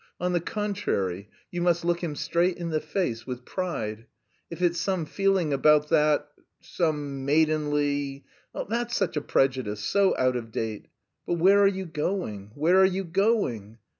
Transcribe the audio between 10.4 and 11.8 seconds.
date... But where are